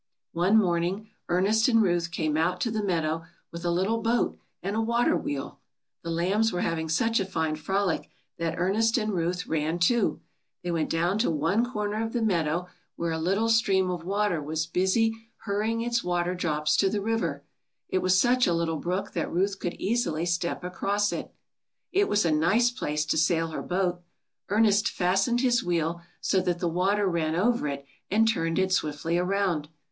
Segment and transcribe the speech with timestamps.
[0.33, 4.75] One morning Ernest and Ruth came out to the meadow with a little boat and
[4.75, 5.59] a water wheel.
[6.01, 8.09] The lambs were having ^uch a fine frolic
[8.39, 10.19] that Ernest and Ruth ran, too.
[10.63, 13.19] They went down to one corner of the meadow where THE SONG THEY ALL SANG.
[13.19, 17.43] 81 a little stream of water was busy hurrying its water drops to the river.
[17.87, 21.31] It was such a little brook that Ruth could easily step across it.
[21.91, 24.01] It was a nice place to sail her boat.
[24.49, 29.19] Ernest fastened his wheel, so that the water ran over it and turned it swiftly
[29.19, 29.69] around.